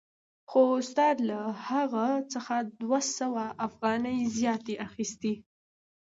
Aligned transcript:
خو 0.49 0.61
استاد 0.81 1.17
له 1.29 1.39
هغه 1.69 2.07
څخه 2.33 2.55
دوه 2.81 2.99
سوه 3.17 3.43
افغانۍ 3.67 4.19
زیاتې 4.37 4.73
اخیستې 4.87 5.33